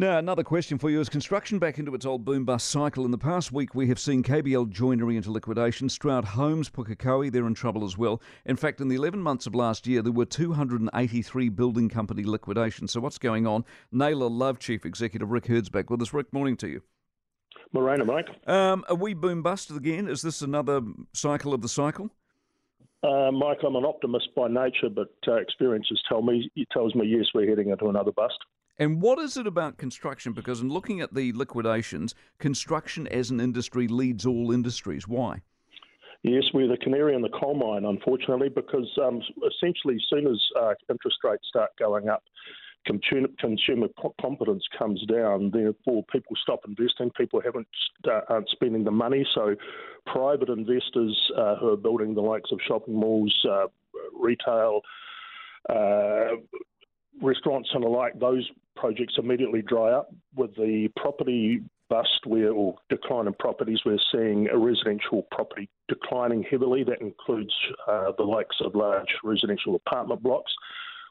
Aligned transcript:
Now, 0.00 0.16
another 0.16 0.42
question 0.42 0.78
for 0.78 0.88
you 0.88 0.98
is 0.98 1.10
construction 1.10 1.58
back 1.58 1.78
into 1.78 1.94
its 1.94 2.06
old 2.06 2.24
boom 2.24 2.46
bust 2.46 2.68
cycle? 2.68 3.04
In 3.04 3.10
the 3.10 3.18
past 3.18 3.52
week, 3.52 3.74
we 3.74 3.88
have 3.88 3.98
seen 3.98 4.22
KBL 4.22 4.70
Joinery 4.70 5.18
into 5.18 5.30
liquidation, 5.30 5.90
Stroud 5.90 6.24
Homes, 6.24 6.70
Pukekohe, 6.70 7.30
they're 7.30 7.46
in 7.46 7.52
trouble 7.52 7.84
as 7.84 7.98
well. 7.98 8.22
In 8.46 8.56
fact, 8.56 8.80
in 8.80 8.88
the 8.88 8.94
11 8.94 9.20
months 9.20 9.46
of 9.46 9.54
last 9.54 9.86
year, 9.86 10.00
there 10.00 10.10
were 10.10 10.24
283 10.24 11.50
building 11.50 11.90
company 11.90 12.22
liquidations. 12.22 12.92
So, 12.92 13.00
what's 13.00 13.18
going 13.18 13.46
on? 13.46 13.66
Naylor 13.92 14.30
Love 14.30 14.58
Chief 14.58 14.86
Executive 14.86 15.30
Rick 15.30 15.48
Herd's 15.48 15.68
back 15.68 15.90
with 15.90 16.00
us. 16.00 16.14
Rick, 16.14 16.32
morning 16.32 16.56
to 16.56 16.68
you. 16.68 16.80
Morena, 17.74 18.06
Mike. 18.06 18.28
Um, 18.46 18.86
are 18.88 18.96
we 18.96 19.12
boom 19.12 19.42
busted 19.42 19.76
again? 19.76 20.08
Is 20.08 20.22
this 20.22 20.40
another 20.40 20.80
cycle 21.12 21.52
of 21.52 21.60
the 21.60 21.68
cycle? 21.68 22.08
Uh, 23.02 23.30
Mike, 23.32 23.58
I'm 23.66 23.76
an 23.76 23.84
optimist 23.84 24.28
by 24.34 24.48
nature, 24.48 24.88
but 24.88 25.12
uh, 25.28 25.34
experiences 25.34 26.02
tell 26.08 26.22
me 26.22 26.50
it 26.56 26.68
tells 26.72 26.94
me 26.94 27.06
yes, 27.06 27.26
we're 27.34 27.46
heading 27.46 27.68
into 27.68 27.90
another 27.90 28.12
bust. 28.12 28.38
And 28.80 29.02
what 29.02 29.18
is 29.18 29.36
it 29.36 29.46
about 29.46 29.76
construction? 29.76 30.32
Because 30.32 30.62
in 30.62 30.70
looking 30.70 31.02
at 31.02 31.14
the 31.14 31.32
liquidations, 31.34 32.14
construction 32.38 33.06
as 33.08 33.30
an 33.30 33.38
industry 33.38 33.86
leads 33.86 34.24
all 34.24 34.52
industries. 34.52 35.06
Why? 35.06 35.42
Yes, 36.22 36.44
we're 36.54 36.66
the 36.66 36.78
canary 36.78 37.14
in 37.14 37.20
the 37.20 37.28
coal 37.28 37.54
mine, 37.54 37.84
unfortunately, 37.84 38.48
because 38.48 38.90
um, 39.02 39.20
essentially, 39.46 39.96
as 39.96 40.04
soon 40.08 40.26
as 40.26 40.40
uh, 40.58 40.72
interest 40.88 41.18
rates 41.22 41.44
start 41.46 41.70
going 41.78 42.08
up, 42.08 42.22
consumer 42.86 43.88
confidence 44.18 44.64
comes 44.78 45.04
down, 45.06 45.50
therefore 45.50 46.02
people 46.10 46.34
stop 46.42 46.60
investing. 46.66 47.10
People 47.18 47.42
haven't 47.42 47.68
uh, 48.08 48.20
aren't 48.30 48.48
spending 48.48 48.84
the 48.84 48.90
money, 48.90 49.26
so 49.34 49.54
private 50.06 50.48
investors 50.48 51.30
uh, 51.36 51.56
who 51.56 51.68
are 51.68 51.76
building 51.76 52.14
the 52.14 52.22
likes 52.22 52.50
of 52.50 52.58
shopping 52.66 52.94
malls, 52.94 53.34
uh, 53.50 53.66
retail, 54.18 54.80
uh, 55.68 56.36
restaurants, 57.22 57.68
and 57.74 57.84
the 57.84 57.88
like, 57.88 58.18
those 58.18 58.48
projects 58.76 59.14
immediately 59.18 59.62
dry 59.62 59.90
up. 59.90 60.12
With 60.34 60.54
the 60.56 60.88
property 60.96 61.62
bust 61.88 62.24
where 62.24 62.52
or 62.52 62.76
decline 62.88 63.26
in 63.26 63.34
properties, 63.34 63.80
we're 63.84 63.98
seeing 64.12 64.48
a 64.48 64.56
residential 64.56 65.26
property 65.32 65.68
declining 65.88 66.44
heavily. 66.48 66.84
That 66.84 67.00
includes 67.00 67.52
uh, 67.88 68.12
the 68.16 68.22
likes 68.22 68.56
of 68.64 68.74
large 68.74 69.08
residential 69.24 69.74
apartment 69.74 70.22
blocks. 70.22 70.52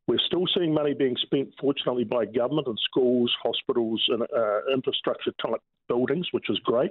We're 0.10 0.18
still 0.26 0.46
seeing 0.58 0.74
money 0.74 0.96
being 0.96 1.16
spent, 1.22 1.54
fortunately, 1.62 2.04
by 2.04 2.26
government 2.26 2.66
and 2.66 2.80
schools, 2.84 3.32
hospitals, 3.44 4.04
and 4.08 4.24
uh, 4.24 4.74
infrastructure 4.74 5.30
type 5.40 5.62
buildings, 5.88 6.26
which 6.32 6.50
is 6.50 6.58
great. 6.64 6.90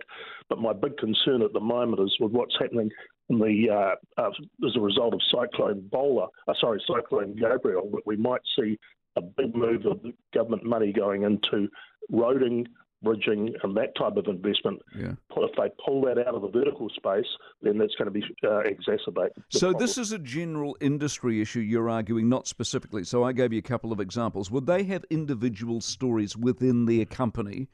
But 0.49 0.61
my 0.61 0.73
big 0.73 0.97
concern 0.99 1.43
at 1.43 1.53
the 1.53 1.59
moment 1.59 2.01
is 2.01 2.17
with 2.21 2.31
what's 2.31 2.55
happening 2.61 2.93
in 3.29 3.41
the 3.41 3.71
uh, 3.73 4.23
uh, 4.23 4.31
as 4.65 4.77
a 4.77 4.81
result 4.81 5.15
of 5.15 5.21
Cyclone 5.33 5.89
Bola, 5.91 6.29
uh, 6.47 6.55
sorry, 6.61 6.81
Cyclone 6.87 7.35
Gabrielle, 7.35 7.91
that 7.91 8.07
we 8.07 8.15
might 8.15 8.43
see 8.57 8.79
a 9.17 9.21
big 9.21 9.53
move 9.53 9.85
of 9.87 10.01
government 10.33 10.63
money 10.63 10.93
going 10.93 11.25
into 11.25 11.67
roading, 12.13 12.67
bridging, 13.03 13.55
and 13.63 13.77
that 13.77 13.95
type 13.97 14.17
of 14.17 14.27
investment. 14.27 14.81
Yeah. 14.97 15.13
If 15.37 15.57
they 15.57 15.71
pull 15.85 16.03
that 16.03 16.19
out 16.19 16.35
of 16.35 16.43
the 16.43 16.49
vertical 16.49 16.89
space, 16.91 17.27
then 17.63 17.79
that's 17.79 17.95
going 17.95 18.07
to 18.07 18.11
be 18.11 18.23
uh, 18.45 18.63
exacerbate. 18.65 19.31
So 19.51 19.71
problem. 19.71 19.81
this 19.81 19.99
is 19.99 20.13
a 20.13 20.19
general 20.19 20.77
industry 20.81 21.41
issue. 21.41 21.61
You're 21.61 21.89
arguing, 21.89 22.29
not 22.29 22.49
specifically. 22.49 23.05
So 23.05 23.23
I 23.23 23.33
gave 23.33 23.53
you 23.53 23.59
a 23.61 23.63
couple 23.63 23.93
of 23.93 24.01
examples. 24.01 24.51
Would 24.51 24.67
they 24.67 24.83
have 24.85 25.05
individual 25.11 25.81
stories 25.81 26.37
within 26.37 26.87
their 26.87 27.05
company? 27.05 27.69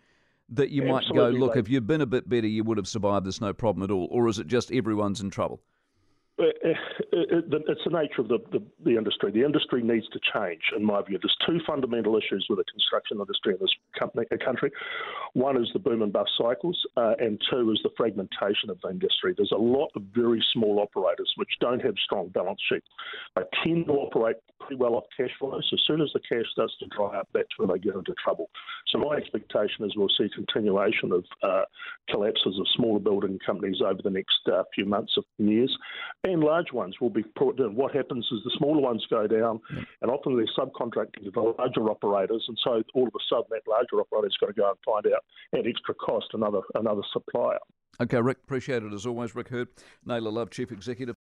That 0.51 0.69
you 0.69 0.83
might 0.83 1.07
go, 1.13 1.31
look, 1.31 1.57
if 1.57 1.71
you'd 1.71 1.87
been 1.87 2.03
a 2.03 2.07
bit 2.07 2.29
better, 2.29 2.47
you 2.47 2.65
would 2.65 2.77
have 2.77 2.87
survived 2.87 3.25
this 3.25 3.41
no 3.41 3.55
problem 3.55 3.83
at 3.83 3.91
all? 3.91 4.09
Or 4.11 4.29
is 4.29 4.39
it 4.39 4.47
just 4.47 4.71
everyone's 4.71 5.23
in 5.23 5.31
trouble? 5.31 5.63
Uh, 6.37 6.47
it's 7.13 7.85
the 7.85 7.91
nature 7.91 8.21
of 8.21 8.27
the, 8.29 8.39
the, 8.51 8.61
the, 8.85 8.97
industry. 8.97 9.31
The 9.31 9.45
industry 9.45 9.85
needs 9.85 10.09
to 10.09 10.19
change, 10.35 10.63
in 10.77 10.85
my 10.85 11.01
view. 11.03 11.17
There's 11.23 11.37
two 11.47 11.61
fundamental 11.65 12.17
issues 12.17 12.47
with 12.51 12.59
the 12.59 12.65
construction 12.65 13.19
industry 13.21 13.55
in 13.55 13.61
this 13.61 13.71
company, 13.97 14.27
country. 14.45 14.73
One 15.35 15.57
is 15.57 15.71
the 15.73 15.79
boom 15.79 16.03
and 16.03 16.13
bust 16.13 16.33
cycles, 16.37 16.77
uh, 16.97 17.15
and 17.21 17.41
two 17.51 17.71
is 17.71 17.79
the 17.85 17.91
fragmentation 17.97 18.69
of 18.69 18.81
the 18.83 18.91
industry. 18.91 19.33
There's 19.37 19.53
a 19.53 19.61
lot 19.61 19.91
of 19.95 20.03
very 20.13 20.45
small 20.53 20.81
operators 20.81 21.33
which 21.37 21.51
don't 21.61 21.81
have 21.83 21.95
strong 22.05 22.29
balance 22.31 22.61
sheets. 22.69 22.89
They 23.37 23.43
tend 23.63 23.87
to 23.87 23.93
operate 23.93 24.37
pretty 24.67 24.81
well 24.81 24.95
off 24.95 25.05
cash 25.17 25.31
flow. 25.39 25.61
So 25.61 25.75
as 25.75 25.83
soon 25.87 26.01
as 26.01 26.11
the 26.13 26.21
cash 26.21 26.45
starts 26.53 26.75
to 26.81 26.87
dry 26.87 27.19
up, 27.19 27.29
that's 27.33 27.49
when 27.57 27.69
they 27.69 27.79
get 27.79 27.95
into 27.95 28.15
trouble. 28.23 28.51
So 28.89 28.99
my 28.99 29.17
expectation 29.17 29.85
is 29.85 29.93
we'll 29.97 30.09
see 30.17 30.29
continuation 30.35 31.13
of 31.13 31.25
uh, 31.43 31.63
collapses 32.11 32.59
of 32.59 32.67
smaller 32.75 33.01
building 33.01 33.39
companies 33.45 33.81
over 33.85 34.01
the 34.03 34.11
next 34.11 34.39
uh, 34.53 34.63
few 34.75 34.85
months 34.85 35.13
of 35.17 35.25
years, 35.39 35.77
and 36.25 36.41
large 36.41 36.73
ones 36.73 36.97
will 37.01 37.11
be 37.11 37.25
put 37.37 37.59
in. 37.59 37.75
What 37.75 37.95
happens 37.95 38.27
is 38.33 38.41
the 38.45 38.53
smaller 38.59 38.81
ones 38.81 39.07
go 39.11 39.27
down, 39.27 39.61
and 40.03 40.11
often 40.11 40.37
they're 40.37 40.47
subcontracting 40.59 41.25
to 41.25 41.31
the 41.31 41.41
larger 41.41 41.91
operators, 41.91 42.45
and 42.49 42.59
so 42.63 42.83
all 42.95 43.07
of 43.07 43.15
a 43.15 43.25
sudden 43.29 43.47
that 43.51 43.63
larger 43.69 44.01
operator's 44.01 44.37
got 44.41 44.47
to 44.49 44.53
go 44.53 44.69
and 44.69 44.79
find 44.85 45.15
out 45.15 45.25
at 45.59 45.67
extra 45.67 45.95
cost 45.95 46.27
another 46.33 46.61
another 46.75 47.03
supplier. 47.13 47.59
Okay, 48.01 48.21
Rick, 48.21 48.39
appreciate 48.43 48.83
it 48.83 48.93
as 48.93 49.07
always. 49.07 49.37
Rick 49.37 49.49
Herd, 49.49 49.69
Naylor 50.05 50.33
Love, 50.33 50.51
Chief 50.51 50.73
Executive. 50.73 51.13